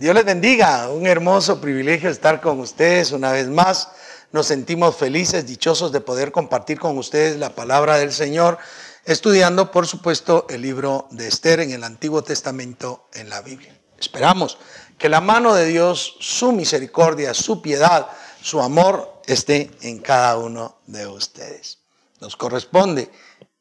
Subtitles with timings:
[0.00, 3.90] Dios les bendiga, un hermoso privilegio estar con ustedes una vez más.
[4.32, 8.56] Nos sentimos felices, dichosos de poder compartir con ustedes la palabra del Señor,
[9.04, 13.78] estudiando, por supuesto, el libro de Esther en el Antiguo Testamento en la Biblia.
[13.98, 14.56] Esperamos
[14.96, 18.06] que la mano de Dios, su misericordia, su piedad,
[18.40, 21.76] su amor esté en cada uno de ustedes.
[22.22, 23.10] Nos corresponde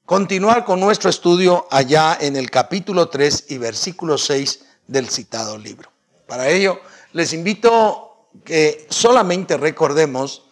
[0.06, 5.92] continuar con nuestro estudio allá en el capítulo 3 y versículo 6 del citado libro.
[6.30, 6.80] Para ello,
[7.14, 10.43] les invito que solamente recordemos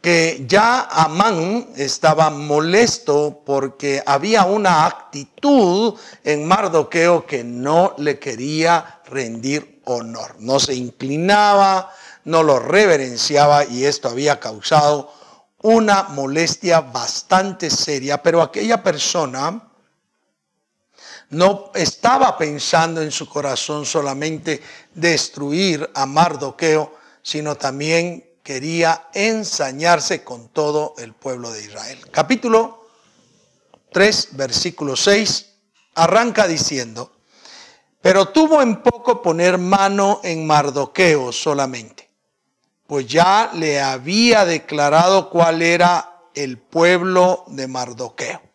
[0.00, 5.94] que ya Amán estaba molesto porque había una actitud
[6.24, 10.34] en Mardoqueo que no le quería rendir honor.
[10.40, 11.92] No se inclinaba,
[12.24, 15.12] no lo reverenciaba y esto había causado
[15.62, 19.71] una molestia bastante seria, pero aquella persona
[21.32, 24.62] no estaba pensando en su corazón solamente
[24.94, 31.98] destruir a Mardoqueo, sino también quería ensañarse con todo el pueblo de Israel.
[32.10, 32.86] Capítulo
[33.92, 35.46] 3, versículo 6,
[35.94, 37.12] arranca diciendo,
[38.02, 42.10] pero tuvo en poco poner mano en Mardoqueo solamente,
[42.86, 48.51] pues ya le había declarado cuál era el pueblo de Mardoqueo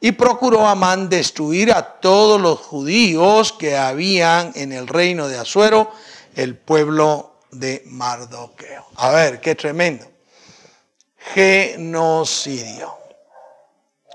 [0.00, 5.90] y procuró Amán destruir a todos los judíos que habían en el reino de Azuero,
[6.36, 8.86] el pueblo de Mardoqueo.
[8.96, 10.06] A ver, qué tremendo.
[11.34, 12.96] Genocidio.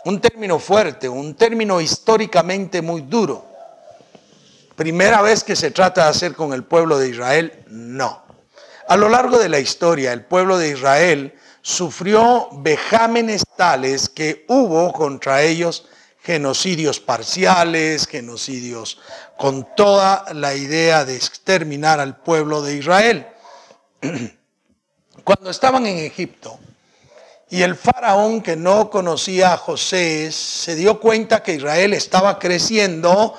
[0.05, 3.45] Un término fuerte, un término históricamente muy duro.
[4.75, 8.22] Primera vez que se trata de hacer con el pueblo de Israel, no.
[8.93, 14.93] A lo largo de la historia, el pueblo de Israel sufrió vejámenes tales que hubo
[14.93, 15.87] contra ellos
[16.21, 18.99] genocidios parciales, genocidios
[19.35, 23.25] con toda la idea de exterminar al pueblo de Israel.
[25.23, 26.59] Cuando estaban en Egipto
[27.49, 33.33] y el faraón que no conocía a José se dio cuenta que Israel estaba creciendo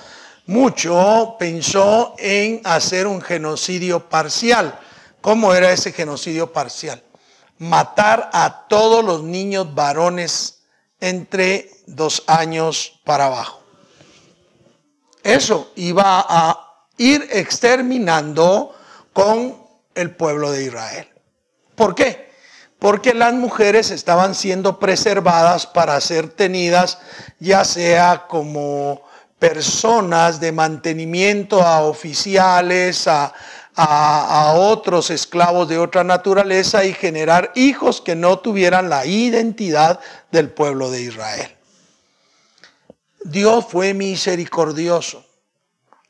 [0.46, 4.80] mucho, pensó en hacer un genocidio parcial.
[5.24, 7.02] ¿Cómo era ese genocidio parcial?
[7.58, 10.62] matar a todos los niños varones
[11.00, 13.62] entre dos años para abajo.
[15.22, 18.74] Eso iba a ir exterminando
[19.12, 19.56] con
[19.94, 21.08] el pueblo de Israel.
[21.74, 22.32] ¿Por qué?
[22.78, 26.98] Porque las mujeres estaban siendo preservadas para ser tenidas
[27.38, 29.02] ya sea como
[29.38, 33.32] personas de mantenimiento a oficiales, a,
[33.76, 40.50] a, otros esclavos de otra naturaleza y generar hijos que no tuvieran la identidad del
[40.50, 41.56] pueblo de Israel.
[43.24, 45.24] Dios fue misericordioso.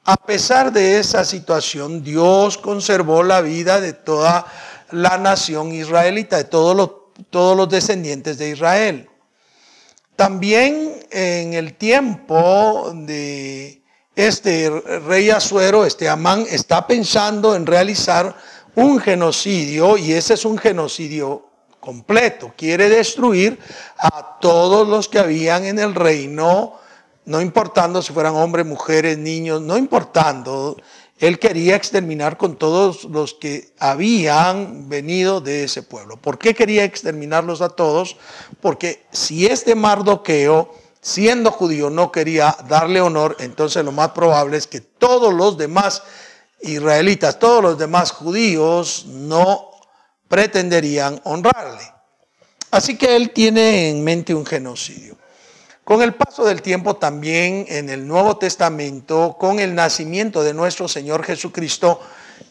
[0.05, 4.47] A pesar de esa situación, Dios conservó la vida de toda
[4.91, 6.91] la nación israelita, de todos los,
[7.31, 9.09] todos los descendientes de Israel.
[10.17, 13.84] También en el tiempo de
[14.17, 14.71] este
[15.07, 18.37] rey Azuero, este Amán, está pensando en realizar
[18.77, 21.47] un genocidio y ese es un genocidio
[21.81, 22.53] completo.
[22.57, 23.59] Quiere destruir
[23.99, 26.75] a todos los que habían en el reino,
[27.27, 30.77] no importando si fueran hombres, mujeres, niños, no importando.
[31.19, 36.17] Él quería exterminar con todos los que habían venido de ese pueblo.
[36.17, 38.17] ¿Por qué quería exterminarlos a todos?
[38.61, 40.73] Porque si este Mardoqueo
[41.05, 46.03] siendo judío no quería darle honor, entonces lo más probable es que todos los demás
[46.63, 49.71] israelitas, todos los demás judíos no
[50.29, 51.83] pretenderían honrarle.
[52.71, 55.19] Así que él tiene en mente un genocidio.
[55.85, 60.89] Con el paso del tiempo también en el Nuevo Testamento, con el nacimiento de nuestro
[60.89, 62.01] Señor Jesucristo,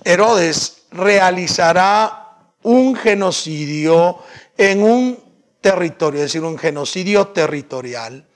[0.04, 4.20] Herodes realizará un genocidio
[4.56, 5.20] en un
[5.60, 8.28] territorio, es decir, un genocidio territorial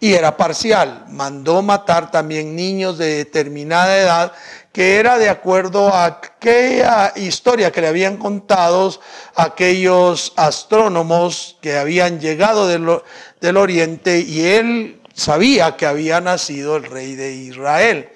[0.00, 1.04] y era parcial.
[1.08, 4.32] Mandó matar también niños de determinada edad,
[4.72, 8.98] que era de acuerdo a aquella historia que le habían contado
[9.34, 13.00] aquellos astrónomos que habían llegado del,
[13.40, 18.10] del oriente y él sabía que había nacido el rey de Israel.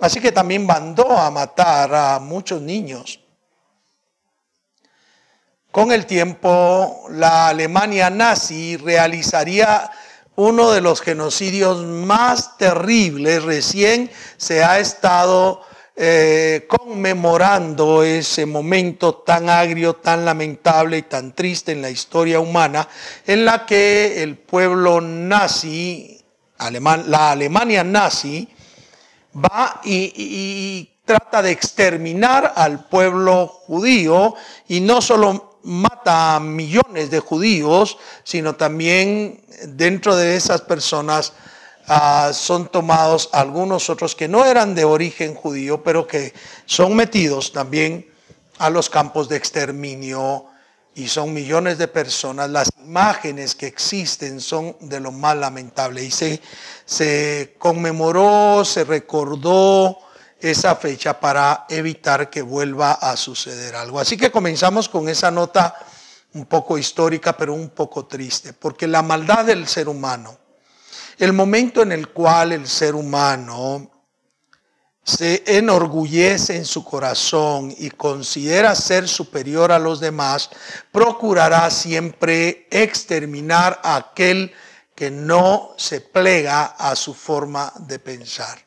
[0.00, 3.20] Así que también mandó a matar a muchos niños.
[5.70, 9.90] Con el tiempo, la Alemania nazi realizaría
[10.36, 13.42] uno de los genocidios más terribles.
[13.42, 15.62] Recién se ha estado
[15.96, 22.86] eh, conmemorando ese momento tan agrio, tan lamentable y tan triste en la historia humana,
[23.26, 26.22] en la que el pueblo nazi,
[26.58, 28.48] la Alemania nazi,
[29.34, 34.34] va y, trata de exterminar al pueblo judío
[34.66, 41.32] y no solo mata a millones de judíos, sino también dentro de esas personas
[41.88, 46.32] ah, son tomados algunos otros que no eran de origen judío, pero que
[46.64, 48.06] son metidos también
[48.58, 50.46] a los campos de exterminio
[50.94, 52.48] y son millones de personas.
[52.48, 56.40] Las imágenes que existen son de lo más lamentable y se,
[56.84, 59.98] se conmemoró, se recordó
[60.40, 63.98] esa fecha para evitar que vuelva a suceder algo.
[63.98, 65.74] Así que comenzamos con esa nota
[66.34, 70.38] un poco histórica, pero un poco triste, porque la maldad del ser humano,
[71.18, 73.90] el momento en el cual el ser humano
[75.02, 80.50] se enorgullece en su corazón y considera ser superior a los demás,
[80.92, 84.52] procurará siempre exterminar a aquel
[84.94, 88.65] que no se plega a su forma de pensar.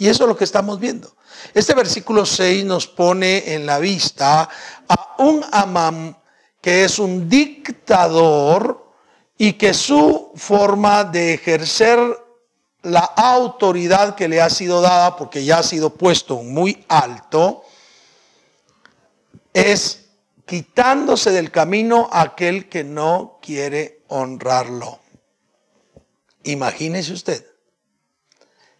[0.00, 1.14] Y eso es lo que estamos viendo.
[1.52, 4.48] Este versículo 6 nos pone en la vista
[4.88, 6.16] a un Amam
[6.62, 8.92] que es un dictador
[9.36, 11.98] y que su forma de ejercer
[12.80, 17.62] la autoridad que le ha sido dada, porque ya ha sido puesto muy alto,
[19.52, 20.06] es
[20.46, 24.98] quitándose del camino aquel que no quiere honrarlo.
[26.44, 27.49] Imagínese usted,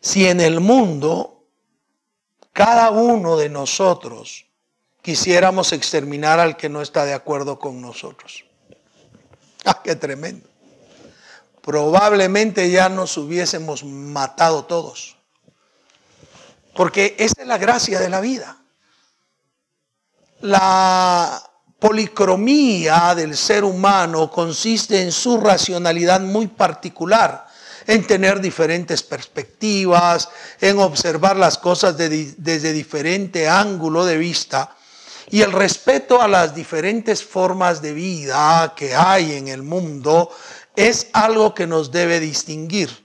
[0.01, 1.45] si en el mundo
[2.53, 4.47] cada uno de nosotros
[5.03, 8.45] quisiéramos exterminar al que no está de acuerdo con nosotros.
[9.65, 10.49] ¡Ah, qué tremendo!
[11.63, 15.17] Probablemente ya nos hubiésemos matado todos.
[16.75, 18.57] Porque esa es la gracia de la vida.
[20.41, 21.43] La
[21.79, 27.50] policromía del ser humano consiste en su racionalidad muy particular
[27.91, 30.29] en tener diferentes perspectivas,
[30.61, 34.77] en observar las cosas desde diferente ángulo de vista.
[35.31, 40.31] Y el respeto a las diferentes formas de vida que hay en el mundo
[40.77, 43.00] es algo que nos debe distinguir.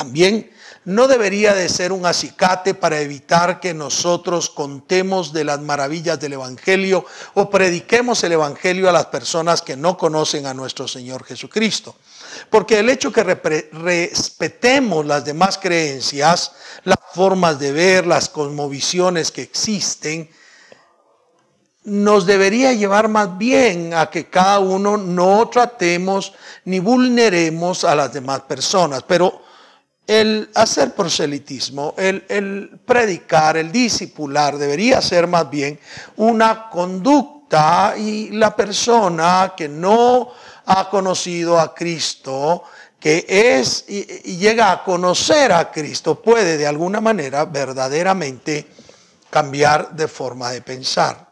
[0.00, 0.50] También
[0.86, 6.32] no debería de ser un acicate para evitar que nosotros contemos de las maravillas del
[6.32, 7.04] Evangelio
[7.34, 11.96] o prediquemos el Evangelio a las personas que no conocen a nuestro Señor Jesucristo.
[12.48, 16.52] Porque el hecho que respetemos las demás creencias,
[16.84, 20.30] las formas de ver, las cosmovisiones que existen,
[21.84, 26.32] nos debería llevar más bien a que cada uno no tratemos
[26.64, 29.04] ni vulneremos a las demás personas.
[29.06, 29.49] Pero
[30.10, 35.78] el hacer proselitismo, el, el predicar, el discipular, debería ser más bien
[36.16, 40.32] una conducta y la persona que no
[40.66, 42.64] ha conocido a Cristo,
[42.98, 44.02] que es y,
[44.36, 48.66] llega a conocer a Cristo, puede de alguna manera verdaderamente
[49.30, 51.30] cambiar de forma de pensar.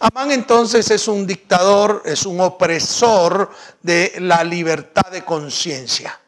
[0.00, 6.18] Amán entonces es un dictador, es un opresor de la libertad de conciencia.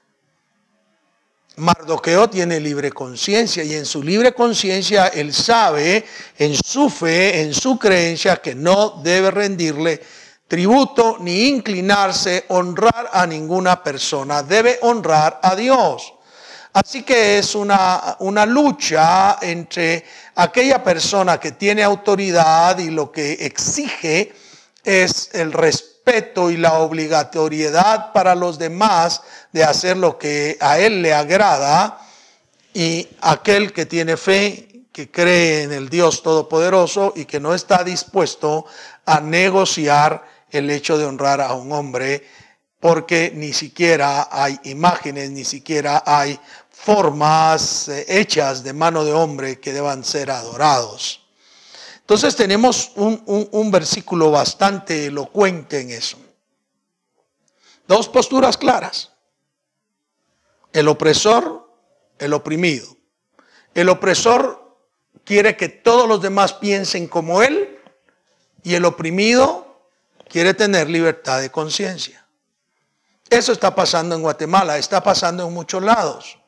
[1.57, 6.05] Mardoqueo tiene libre conciencia y en su libre conciencia él sabe
[6.39, 10.01] en su fe, en su creencia que no debe rendirle
[10.49, 16.15] tributo ni inclinarse, honrar a ninguna persona, debe honrar a Dios.
[16.73, 20.05] Así que es una, una, lucha entre
[20.37, 24.33] aquella persona que tiene autoridad y lo que exige
[24.83, 31.01] es el respeto y la obligatoriedad para los demás de hacer lo que a él
[31.01, 32.01] le agrada
[32.75, 37.85] y aquel que tiene fe, que cree en el Dios Todopoderoso y que no está
[37.85, 38.67] dispuesto
[39.07, 42.27] a negociar el hecho de honrar a un hombre
[42.81, 49.61] porque ni siquiera hay imágenes, ni siquiera hay formas eh, hechas de mano de hombre
[49.61, 51.22] que deban ser adorados.
[52.03, 56.19] Entonces tenemos un, un versículo bastante elocuente en eso.
[57.89, 59.13] Dos posturas claras.
[60.73, 61.71] El opresor,
[62.19, 62.97] el oprimido.
[63.75, 64.77] El opresor
[65.25, 67.79] quiere que todos los demás piensen como él
[68.63, 69.81] y el oprimido
[70.29, 72.27] quiere tener libertad de conciencia.
[73.29, 76.39] Eso está pasando en Guatemala, está pasando en muchos lados.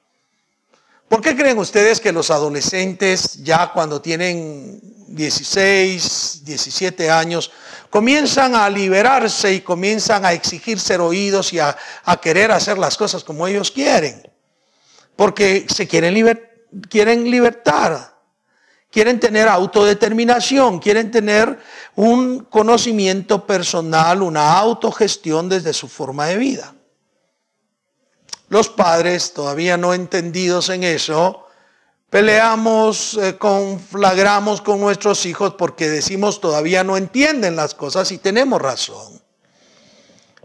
[1.08, 7.52] ¿Por qué creen ustedes que los adolescentes ya cuando tienen 16, 17 años
[7.90, 11.76] comienzan a liberarse y comienzan a exigir ser oídos y a,
[12.20, 14.23] querer hacer las cosas como ellos quieren?
[15.14, 16.40] Porque se quieren,
[16.88, 18.14] quieren libertad
[18.94, 21.58] quieren tener autodeterminación, quieren tener
[21.96, 26.75] un conocimiento personal, una autogestión desde su forma de vida.
[28.48, 31.44] Los padres, todavía no entendidos en eso,
[32.14, 38.62] Peleamos, eh, conflagramos con nuestros hijos porque decimos todavía no entienden las cosas y tenemos
[38.62, 39.20] razón.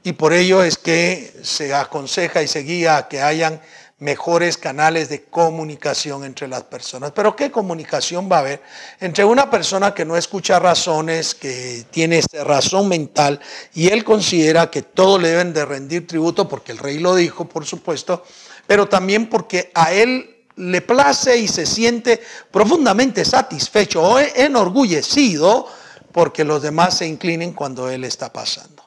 [0.01, 3.62] Y por ello es que se aconseja y se guía a que hayan
[4.00, 7.12] mejores canales de comunicación entre las personas.
[7.12, 8.62] Pero ¿qué comunicación va a haber
[9.00, 13.39] entre una persona que no escucha razones, que tiene razón mental
[13.74, 17.46] y él considera que todos le deben de rendir tributo porque el rey lo dijo,
[17.46, 18.24] por supuesto,
[18.65, 25.68] pero también porque a él le place y se siente profundamente satisfecho o enorgullecido
[26.12, 28.84] porque los demás se inclinen cuando él está pasando.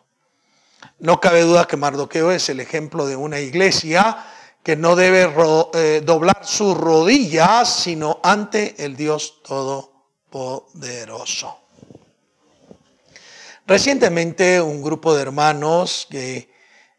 [0.99, 4.25] No cabe duda que Mardoqueo es el ejemplo de una iglesia
[4.63, 5.33] que no debe
[5.75, 11.59] eh, doblar sus rodillas, sino ante el Dios Todopoderoso.
[13.67, 16.53] Recientemente un grupo de hermanos que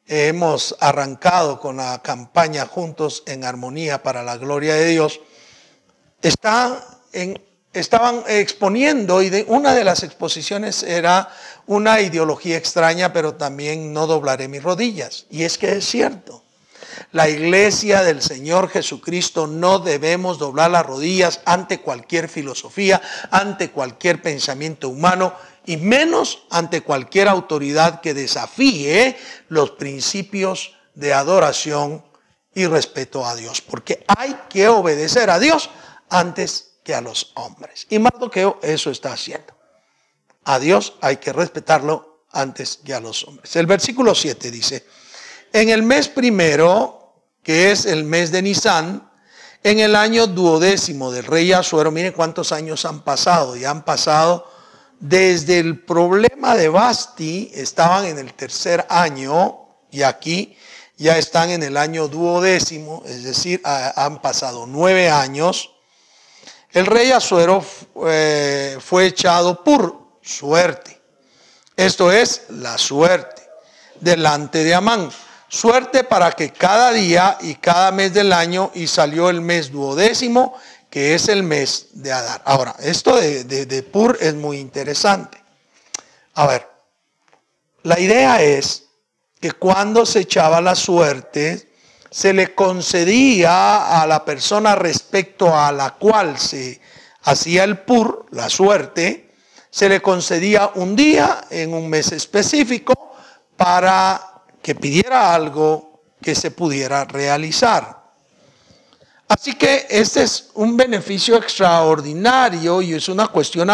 [0.07, 5.19] hemos arrancado con la campaña Juntos en Armonía para la Gloria de Dios,
[6.21, 7.01] está
[7.73, 11.29] estaban exponiendo y una de las exposiciones era
[11.65, 15.25] una ideología extraña, pero también no doblaré mis rodillas.
[15.29, 16.42] Y es que es cierto.
[17.13, 24.19] La iglesia del Señor Jesucristo no debemos doblar las rodillas ante cualquier filosofía, ante cualquier
[24.19, 29.15] pensamiento humano y menos ante cualquier autoridad que desafíe
[29.49, 32.03] los principios de adoración
[32.55, 35.69] y respeto a Dios, porque hay que obedecer a Dios
[36.09, 37.85] antes que a los hombres.
[37.91, 39.53] Y Mardoqueo eso está haciendo.
[40.45, 43.55] A Dios hay que respetarlo antes que a los hombres.
[43.55, 44.87] El versículo 7 dice,
[45.51, 47.02] en el mes primero,
[47.43, 49.09] que es el mes de Nisan,
[49.63, 54.51] en el año duodécimo del rey Azuero, mire cuántos años han pasado, ya han pasado
[54.99, 59.59] desde el problema de Basti, estaban en el tercer año
[59.91, 60.57] y aquí
[60.97, 65.71] ya están en el año duodécimo, es decir, han pasado nueve años.
[66.71, 67.63] El rey Azuero
[68.07, 70.99] eh, fue echado por suerte.
[71.75, 73.43] Esto es la suerte
[73.99, 75.09] delante de Amán
[75.53, 80.55] suerte para que cada día y cada mes del año, y salió el mes duodécimo,
[80.89, 82.41] que es el mes de Adar.
[82.43, 85.37] Ahora, esto de, de, Pur es muy interesante.
[86.33, 86.67] A ver,
[87.83, 88.85] la idea es
[89.39, 91.71] que cuando se echaba la suerte,
[92.09, 96.81] se le concedía a la persona respecto a la cual se
[97.23, 99.31] hacía el pur, la suerte,
[99.69, 103.15] se le concedía un día en un mes específico
[103.55, 104.32] para
[104.63, 108.01] que pidiera algo que se pudiera realizar.
[109.27, 113.69] Así que este es un beneficio extraordinario y es una cuestión,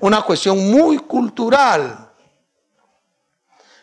[0.00, 2.10] una cuestión muy cultural.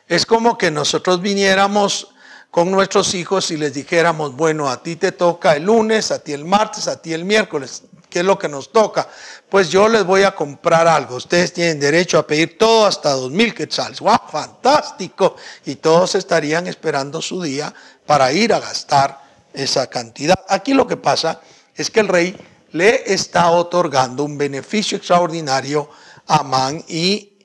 [0.07, 2.09] Es como que nosotros viniéramos
[2.51, 6.33] con nuestros hijos y les dijéramos, bueno, a ti te toca el lunes, a ti
[6.33, 7.83] el martes, a ti el miércoles.
[8.09, 9.07] ¿Qué es lo que nos toca?
[9.47, 11.15] Pues yo les voy a comprar algo.
[11.15, 13.99] Ustedes tienen derecho a pedir todo hasta dos mil quetzales.
[13.99, 14.17] ¡Wow!
[14.31, 15.35] Fantástico.
[15.65, 17.73] Y todos estarían esperando su día
[18.05, 19.21] para ir a gastar
[19.53, 20.39] esa cantidad.
[20.47, 21.41] Aquí lo que pasa
[21.75, 22.35] es que el rey
[22.71, 25.89] le está otorgando un beneficio extraordinario
[26.27, 27.37] a Amán y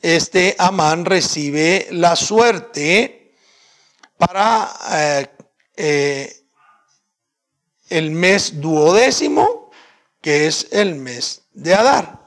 [0.00, 3.34] este Amán recibe la suerte
[4.16, 5.26] para eh,
[5.76, 6.36] eh,
[7.88, 9.59] el mes duodécimo
[10.20, 12.20] que es el mes de Adar.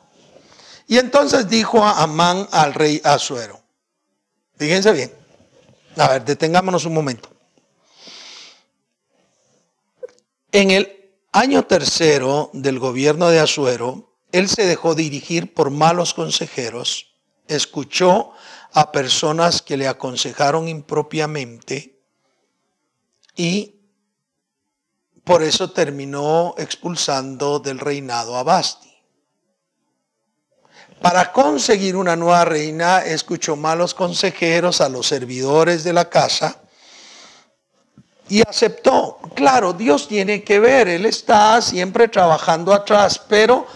[0.87, 3.61] Y entonces dijo a Amán al rey Azuero,
[4.57, 5.13] fíjense bien,
[5.97, 7.29] a ver, detengámonos un momento.
[10.51, 17.15] En el año tercero del gobierno de Azuero, él se dejó dirigir por malos consejeros,
[17.47, 18.31] escuchó
[18.71, 21.99] a personas que le aconsejaron impropiamente
[23.35, 23.72] y
[25.23, 28.93] por eso terminó expulsando del reinado a Basti.
[31.01, 36.61] Para conseguir una nueva reina, escuchó malos consejeros a los servidores de la casa
[38.29, 39.19] y aceptó.
[39.35, 43.67] Claro, Dios tiene que ver, Él está siempre trabajando atrás, pero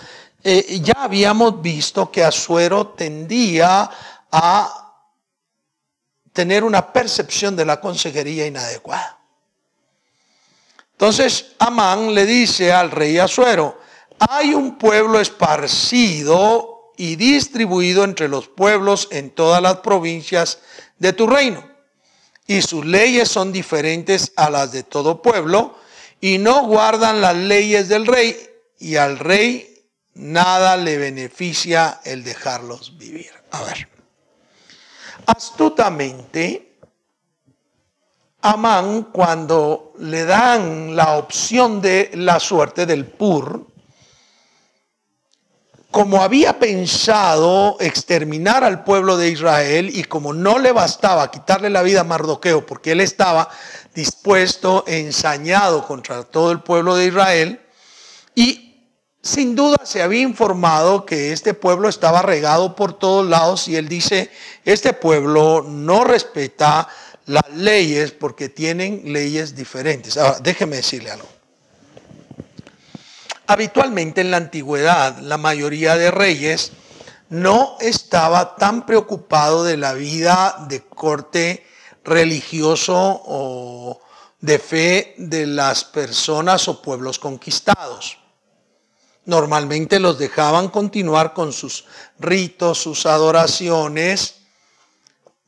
[0.44, 3.90] eh, ya habíamos visto que Azuero tendía
[4.32, 4.94] a
[6.32, 9.17] tener una percepción de la consejería inadecuada.
[10.98, 13.80] Entonces Amán le dice al rey Azuero,
[14.18, 20.58] hay un pueblo esparcido y distribuido entre los pueblos en todas las provincias
[20.98, 21.70] de tu reino,
[22.48, 25.78] y sus leyes son diferentes a las de todo pueblo,
[26.20, 28.36] y no guardan las leyes del rey,
[28.80, 29.86] y al rey
[30.16, 33.30] nada le beneficia el dejarlos vivir.
[33.52, 33.88] A ver,
[35.28, 36.67] astutamente,
[38.42, 43.66] Amán, cuando le dan la opción de la suerte del pur,
[45.90, 51.82] como había pensado exterminar al pueblo de Israel y como no le bastaba quitarle la
[51.82, 53.50] vida a Mardoqueo porque él estaba
[53.96, 57.62] dispuesto, ensañado contra todo el pueblo de Israel
[58.36, 58.68] y
[59.24, 63.90] sin duda se había informado que este pueblo estaba regado por todos lados y él
[63.90, 64.30] dice,
[64.64, 66.88] este pueblo no respeta
[67.28, 70.18] las leyes porque tienen leyes diferentes.
[70.18, 71.28] Ahora, déjeme decirle algo.
[73.46, 76.72] Habitualmente en la antigüedad la mayoría de reyes
[77.30, 81.66] no estaba tan preocupado de la vida de corte
[82.04, 84.02] religioso o
[84.40, 88.18] de fe de las personas o pueblos conquistados.
[89.26, 91.86] Normalmente los dejaban continuar con sus
[92.20, 94.37] ritos, sus adoraciones,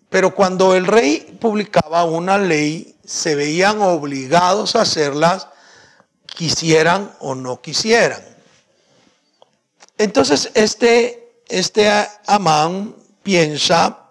[0.09, 5.47] pero cuando el rey publicaba una ley, se veían obligados a hacerlas
[6.25, 8.21] quisieran o no quisieran.
[9.97, 11.91] Entonces este, este
[12.25, 14.05] Amán piensa,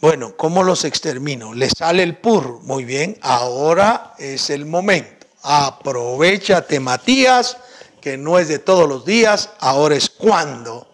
[0.00, 1.54] bueno, ¿cómo los extermino?
[1.54, 5.26] Le sale el pur, muy bien, ahora es el momento.
[5.42, 7.56] Aprovechate Matías,
[8.00, 10.93] que no es de todos los días, ahora es cuando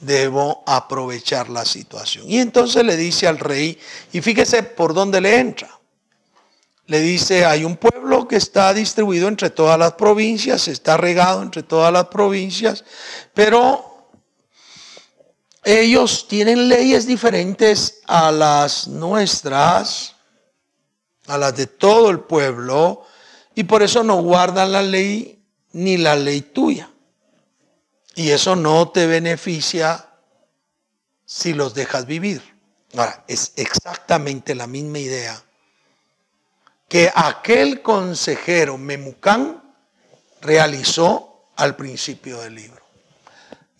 [0.00, 2.24] debo aprovechar la situación.
[2.28, 3.78] Y entonces le dice al rey,
[4.12, 5.76] y fíjese por dónde le entra
[6.86, 11.64] le dice, hay un pueblo que está distribuido entre todas las provincias, está regado entre
[11.64, 12.84] todas las provincias,
[13.34, 14.10] pero
[15.64, 20.14] ellos tienen leyes diferentes a las nuestras,
[21.26, 23.04] a las de todo el pueblo,
[23.56, 26.88] y por eso no guardan la ley ni la ley tuya.
[28.16, 30.08] Y eso no te beneficia
[31.26, 32.42] si los dejas vivir.
[32.96, 35.42] Ahora, es exactamente la misma idea
[36.88, 39.62] que aquel consejero Memucán
[40.40, 42.82] realizó al principio del libro.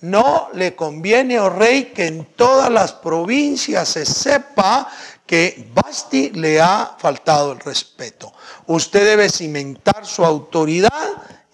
[0.01, 4.91] No le conviene, oh rey, que en todas las provincias se sepa
[5.25, 8.35] que Basti le ha faltado el respeto.
[8.67, 10.91] Usted debe cimentar su autoridad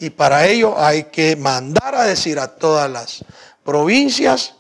[0.02, 3.24] y para ello hay que mandar a decir a todas las
[3.62, 4.56] provincias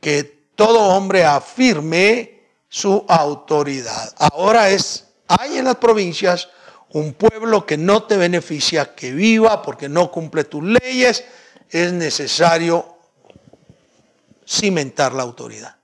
[0.00, 4.14] que todo hombre afirme su autoridad.
[4.16, 6.48] Ahora es hay en las provincias
[6.94, 11.24] un pueblo que no te beneficia, que viva porque no cumple tus leyes,
[11.68, 12.96] es necesario
[14.46, 15.76] cimentar la autoridad.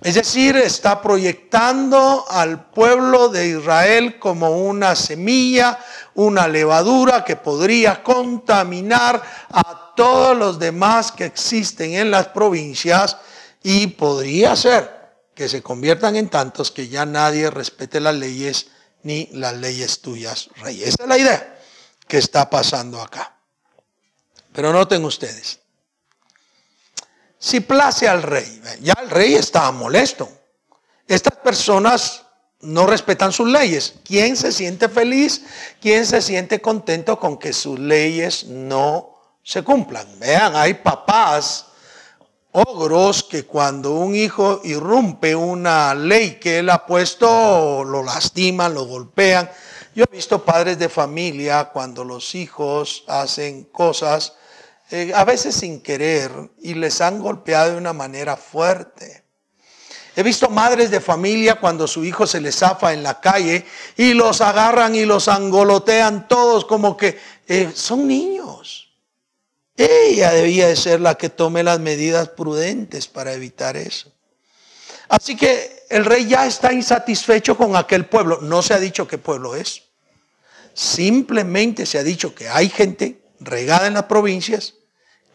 [0.00, 5.78] Es decir, está proyectando al pueblo de Israel como una semilla,
[6.14, 13.16] una levadura que podría contaminar a todos los demás que existen en las provincias
[13.64, 14.98] y podría ser
[15.34, 18.68] que se conviertan en tantos que ya nadie respete las leyes
[19.02, 20.82] ni las leyes tuyas, rey.
[20.82, 21.58] Esa es la idea
[22.06, 23.36] que está pasando acá.
[24.52, 25.60] Pero noten ustedes,
[27.38, 30.28] si place al rey, ya el rey estaba molesto.
[31.06, 32.22] Estas personas
[32.60, 33.94] no respetan sus leyes.
[34.04, 35.44] ¿Quién se siente feliz?
[35.80, 40.06] ¿Quién se siente contento con que sus leyes no se cumplan?
[40.18, 41.66] Vean, hay papás
[42.52, 48.86] ogros que cuando un hijo irrumpe una ley que él ha puesto, lo lastiman, lo
[48.86, 49.48] golpean.
[49.94, 54.34] Yo he visto padres de familia cuando los hijos hacen cosas,
[54.90, 59.24] eh, a veces sin querer, y les han golpeado de una manera fuerte.
[60.16, 63.64] He visto madres de familia cuando su hijo se les zafa en la calle
[63.96, 68.88] y los agarran y los angolotean todos como que eh, son niños.
[69.76, 74.10] Ella debía de ser la que tome las medidas prudentes para evitar eso.
[75.08, 78.40] Así que el rey ya está insatisfecho con aquel pueblo.
[78.42, 79.84] No se ha dicho qué pueblo es.
[80.74, 84.74] Simplemente se ha dicho que hay gente regada en las provincias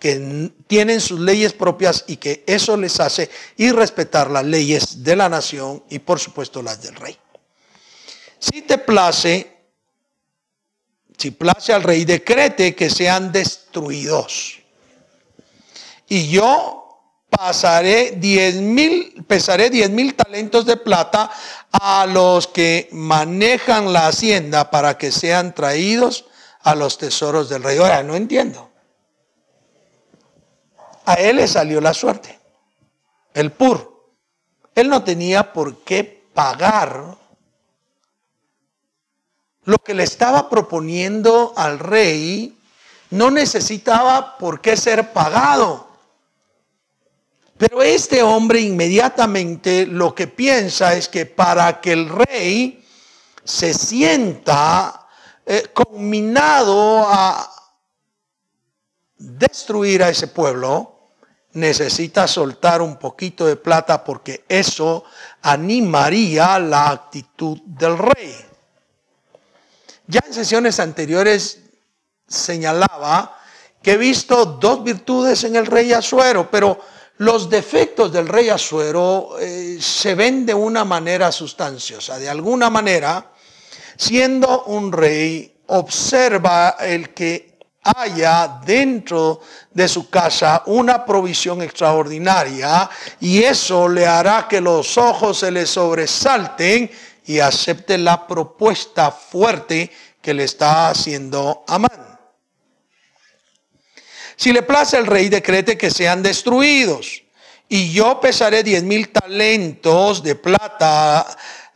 [0.04, 5.30] que tienen sus leyes propias y que eso les hace irrespetar las leyes de la
[5.30, 7.18] nación y por supuesto las del rey.
[8.38, 9.50] Si te place,
[11.18, 14.60] si place al rey, decrete que sean destruidos.
[16.10, 16.84] Y yo
[17.30, 21.32] pasaré diez mil, pesaré diez mil talentos de plata
[21.72, 26.26] a los que manejan la hacienda para que sean traídos
[26.64, 27.78] a los tesoros del rey.
[27.78, 28.70] Ahora, no entiendo.
[31.06, 32.40] A él le salió la suerte,
[33.34, 33.92] el pur.
[34.74, 37.18] Él no tenía por qué pagar
[39.66, 42.58] lo que le estaba proponiendo al rey
[43.12, 45.88] no necesitaba por qué ser pagado.
[47.58, 52.84] Pero este hombre inmediatamente lo que piensa es que para que el rey
[53.44, 55.03] se sienta
[55.46, 57.50] eh, combinado a
[59.18, 61.12] destruir a ese pueblo,
[61.54, 65.04] necesita soltar un poquito de plata porque eso
[65.42, 68.36] animaría la actitud del rey.
[70.08, 71.60] Ya en sesiones anteriores
[72.28, 73.38] señalaba
[73.82, 76.80] que he visto dos virtudes en el rey Azuero, pero
[77.18, 82.18] los defectos del rey Azuero eh, se ven de una manera sustanciosa.
[82.18, 83.33] De alguna manera,
[83.98, 87.54] siendo un rey, observa el que
[87.84, 95.40] haya dentro de su casa una provisión extraordinaria y eso le hará que los ojos
[95.40, 96.90] se le sobresalten
[97.26, 102.14] y acepte la propuesta fuerte que le está haciendo Amán.
[104.36, 107.24] Si le place al rey, decrete que sean destruidos.
[107.70, 111.26] Y yo pesaré diez mil talentos de plata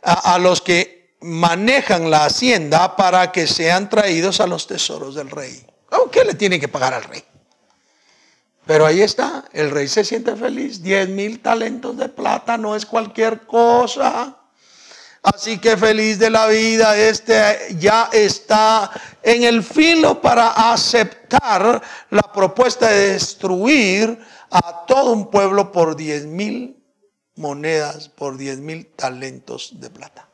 [0.02, 5.64] a, los que manejan la hacienda para que sean traídos a los tesoros del rey.
[6.10, 7.22] ¿Qué le tiene que pagar al rey?
[8.66, 10.82] Pero ahí está, el rey se siente feliz.
[10.82, 14.36] Diez mil talentos de plata no es cualquier cosa.
[15.22, 18.90] Así que feliz de la vida, este ya está
[19.22, 24.18] en el filo para aceptar la propuesta de destruir
[24.50, 26.82] a todo un pueblo por diez mil
[27.34, 30.27] monedas, por diez mil talentos de plata.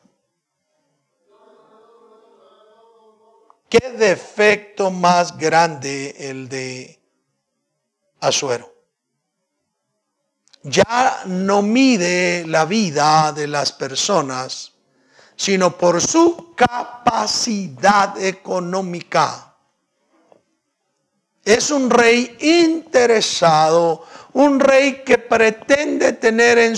[3.77, 6.97] ¿Qué defecto más grande el de
[8.21, 8.73] Azuero?
[10.63, 14.71] Ya no mide la vida de las personas
[15.35, 19.53] sino por su capacidad económica.
[21.43, 26.77] Es un rey interesado, un rey que pretende tener en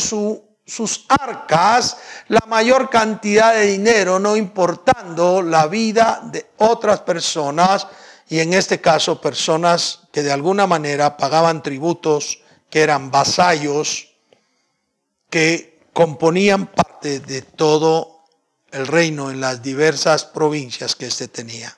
[0.68, 7.88] sus arcas la mayor cantidad de dinero, no importando la vida de otras personas,
[8.30, 14.10] y en este caso personas que de alguna manera pagaban tributos, que eran vasallos,
[15.30, 18.26] que componían parte de todo
[18.72, 21.76] el reino en las diversas provincias que éste tenía.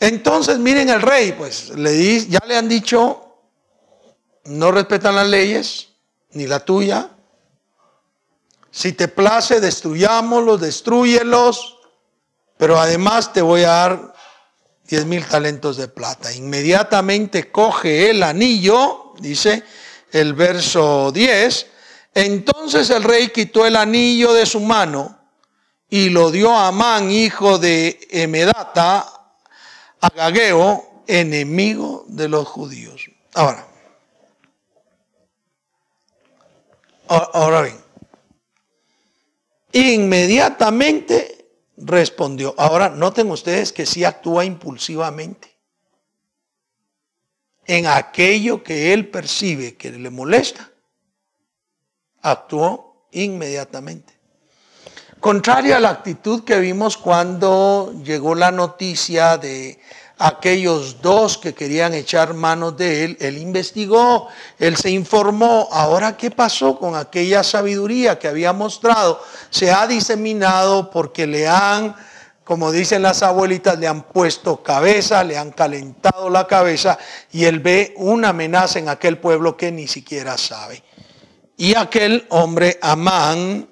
[0.00, 3.36] Entonces, miren el rey, pues le ya le han dicho,
[4.46, 5.91] no respetan las leyes,
[6.32, 7.10] ni la tuya.
[8.70, 11.78] Si te place, destruyámoslos, destruyelos,
[12.56, 14.14] pero además te voy a dar
[14.86, 16.32] diez mil talentos de plata.
[16.32, 19.62] Inmediatamente coge el anillo, dice
[20.10, 21.66] el verso 10,
[22.14, 25.18] entonces el rey quitó el anillo de su mano
[25.88, 29.06] y lo dio a Amán, hijo de Emedata,
[30.00, 33.10] Agageo, enemigo de los judíos.
[33.34, 33.66] Ahora,
[37.14, 37.80] ahora bien,
[39.72, 42.54] inmediatamente respondió.
[42.58, 45.52] Ahora, noten ustedes que sí actúa impulsivamente
[47.66, 50.70] en aquello que él percibe que le molesta
[52.22, 54.12] actuó inmediatamente.
[55.20, 59.78] Contrario a la actitud que vimos cuando llegó la noticia de
[60.22, 66.30] aquellos dos que querían echar manos de él, él investigó, él se informó, ahora qué
[66.30, 71.96] pasó con aquella sabiduría que había mostrado, se ha diseminado porque le han,
[72.44, 76.98] como dicen las abuelitas, le han puesto cabeza, le han calentado la cabeza
[77.32, 80.84] y él ve una amenaza en aquel pueblo que ni siquiera sabe.
[81.56, 83.68] Y aquel hombre, Amán,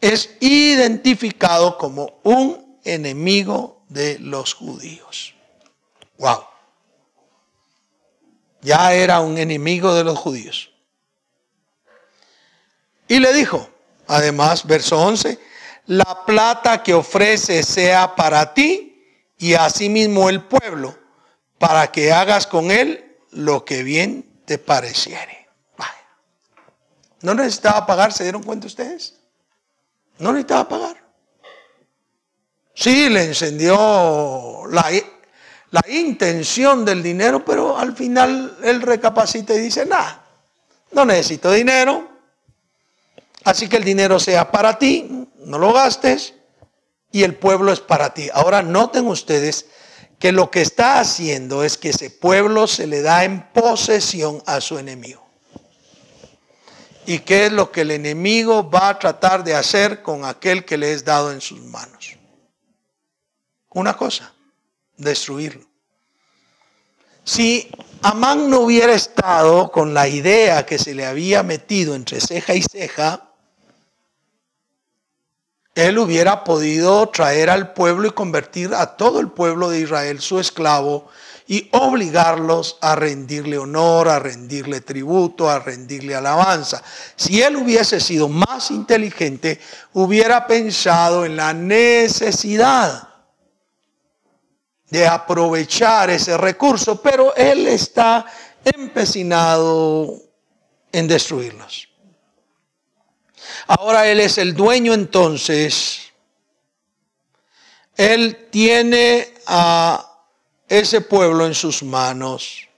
[0.00, 5.34] es identificado como un enemigo de los judíos.
[6.22, 6.44] Wow.
[8.60, 10.70] Ya era un enemigo de los judíos.
[13.08, 13.68] Y le dijo,
[14.06, 15.36] además, verso 11,
[15.86, 19.04] la plata que ofrece sea para ti
[19.36, 20.96] y asimismo el pueblo,
[21.58, 25.48] para que hagas con él lo que bien te pareciere.
[27.20, 29.18] No necesitaba pagar, ¿se dieron cuenta ustedes?
[30.18, 31.02] No necesitaba pagar.
[32.74, 34.88] Sí, le encendió la,
[35.72, 40.24] la intención del dinero, pero al final él recapacita y dice, nada,
[40.92, 42.08] no necesito dinero,
[43.44, 46.34] así que el dinero sea para ti, no lo gastes,
[47.10, 48.28] y el pueblo es para ti.
[48.32, 49.66] Ahora noten ustedes
[50.18, 54.60] que lo que está haciendo es que ese pueblo se le da en posesión a
[54.60, 55.22] su enemigo
[57.06, 60.76] y qué es lo que el enemigo va a tratar de hacer con aquel que
[60.76, 62.16] le es dado en sus manos.
[63.70, 64.32] Una cosa,
[64.96, 65.64] destruirlo.
[67.24, 67.70] Si
[68.02, 72.62] Amán no hubiera estado con la idea que se le había metido entre ceja y
[72.62, 73.28] ceja,
[75.74, 80.38] él hubiera podido traer al pueblo y convertir a todo el pueblo de Israel su
[80.38, 81.08] esclavo
[81.46, 86.82] y obligarlos a rendirle honor, a rendirle tributo, a rendirle alabanza.
[87.16, 89.60] Si él hubiese sido más inteligente,
[89.92, 93.11] hubiera pensado en la necesidad
[94.92, 98.26] de aprovechar ese recurso, pero él está
[98.62, 100.20] empecinado
[100.92, 101.88] en destruirlos.
[103.68, 106.12] Ahora él es el dueño entonces.
[107.96, 110.26] Él tiene a
[110.68, 112.68] ese pueblo en sus manos.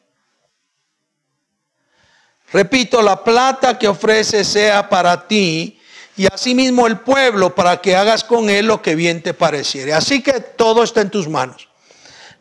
[2.52, 5.80] Repito, la plata que ofrece sea para ti
[6.16, 9.92] y asimismo el pueblo para que hagas con él lo que bien te pareciere.
[9.92, 11.73] Así que todo está en tus manos.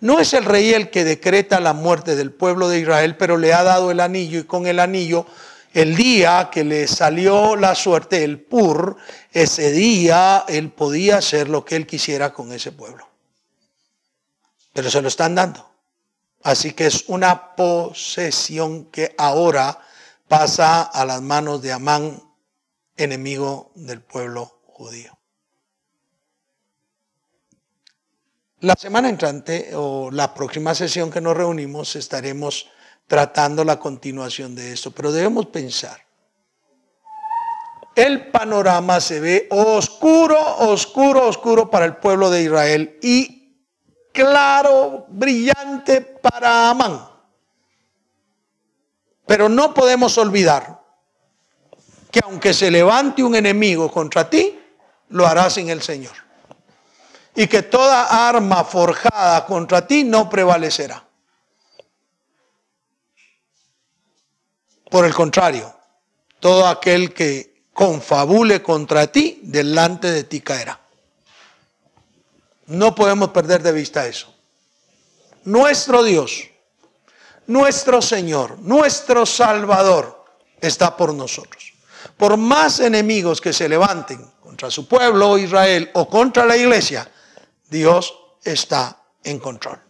[0.03, 3.53] No es el rey el que decreta la muerte del pueblo de Israel, pero le
[3.53, 5.25] ha dado el anillo y con el anillo,
[5.71, 8.97] el día que le salió la suerte, el pur,
[9.31, 13.07] ese día él podía hacer lo que él quisiera con ese pueblo.
[14.73, 15.71] Pero se lo están dando.
[16.43, 19.79] Así que es una posesión que ahora
[20.27, 22.21] pasa a las manos de Amán,
[22.97, 25.17] enemigo del pueblo judío.
[28.63, 32.69] La semana entrante o la próxima sesión que nos reunimos estaremos
[33.07, 35.99] tratando la continuación de esto, pero debemos pensar.
[37.93, 43.57] El panorama se ve oscuro, oscuro, oscuro para el pueblo de Israel y
[44.13, 47.05] claro, brillante para Amán.
[49.25, 50.81] Pero no podemos olvidar
[52.09, 54.57] que aunque se levante un enemigo contra ti,
[55.09, 56.23] lo hará sin el Señor
[57.35, 61.03] y que toda arma forjada contra ti no prevalecerá.
[64.89, 65.73] Por el contrario,
[66.39, 70.79] todo aquel que confabule contra ti, delante de ti caerá.
[72.67, 74.33] No podemos perder de vista eso.
[75.45, 76.43] Nuestro Dios,
[77.47, 80.25] nuestro Señor, nuestro Salvador
[80.61, 81.73] está por nosotros.
[82.15, 87.09] Por más enemigos que se levanten contra su pueblo Israel o contra la iglesia,
[87.73, 89.81] Dios está en control.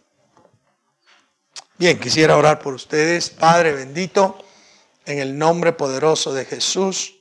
[1.76, 3.28] Bien, quisiera orar por ustedes.
[3.28, 4.38] Padre bendito,
[5.04, 7.16] en el nombre poderoso de Jesús,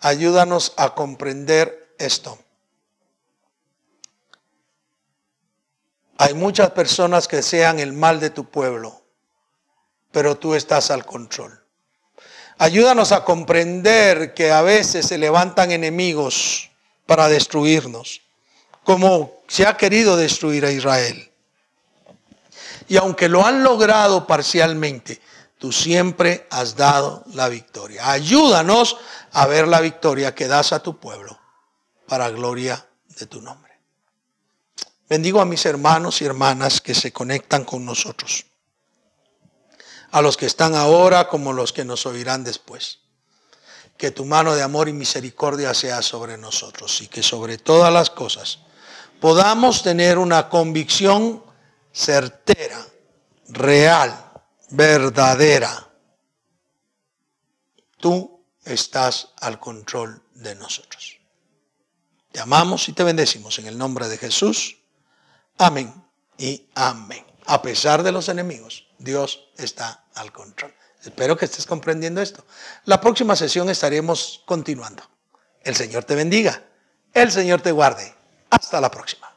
[0.00, 2.38] ayúdanos a comprender esto.
[6.18, 9.02] Hay muchas personas que sean el mal de tu pueblo,
[10.10, 11.58] pero tú estás al control.
[12.58, 16.70] Ayúdanos a comprender que a veces se levantan enemigos
[17.06, 18.20] para destruirnos
[18.84, 21.30] como se ha querido destruir a Israel.
[22.88, 25.20] Y aunque lo han logrado parcialmente,
[25.58, 28.10] tú siempre has dado la victoria.
[28.10, 28.96] Ayúdanos
[29.32, 31.38] a ver la victoria que das a tu pueblo
[32.06, 32.86] para gloria
[33.18, 33.72] de tu nombre.
[35.08, 38.46] Bendigo a mis hermanos y hermanas que se conectan con nosotros.
[40.10, 43.00] A los que están ahora como los que nos oirán después.
[43.96, 48.10] Que tu mano de amor y misericordia sea sobre nosotros y que sobre todas las
[48.10, 48.58] cosas
[49.22, 51.44] podamos tener una convicción
[51.92, 52.84] certera,
[53.50, 54.12] real,
[54.70, 55.88] verdadera.
[57.98, 61.20] Tú estás al control de nosotros.
[62.32, 64.78] Te amamos y te bendecimos en el nombre de Jesús.
[65.56, 65.94] Amén
[66.36, 67.24] y amén.
[67.46, 70.74] A pesar de los enemigos, Dios está al control.
[71.04, 72.44] Espero que estés comprendiendo esto.
[72.86, 75.04] La próxima sesión estaremos continuando.
[75.62, 76.64] El Señor te bendiga.
[77.14, 78.16] El Señor te guarde.
[78.52, 79.31] Hasta la próxima.